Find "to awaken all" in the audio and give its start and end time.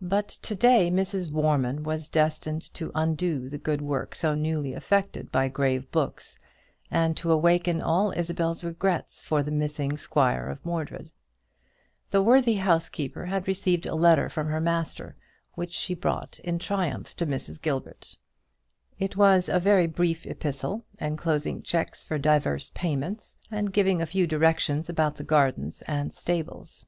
7.18-8.12